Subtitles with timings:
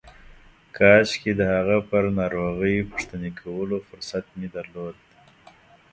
[0.77, 4.97] کاشکې د هغه پر ناروغۍ پوښتنې کولو فرصت مې درلود.